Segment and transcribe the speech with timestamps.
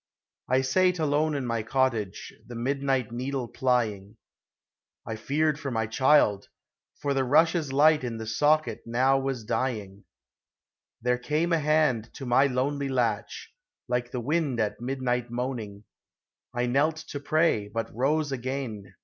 [0.49, 4.17] I sate alone in my cottage, The midnight needle plying;
[5.05, 6.47] I feared for my child,
[6.95, 10.05] for the rush's light In the socket now was dying;
[11.03, 13.53] There came a hand to my lonely latch,
[13.87, 15.83] Like the wind at midnight moaning;
[16.51, 18.95] I knelt to pray, but rose again.